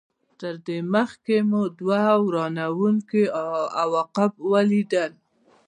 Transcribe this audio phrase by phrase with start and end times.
[0.39, 3.23] تر دې مخکې مو دوه ورانوونکي
[3.81, 5.11] عواقب ولیدل.